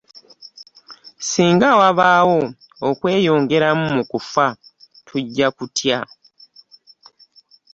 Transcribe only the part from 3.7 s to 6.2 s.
mu kufa tujja kutya.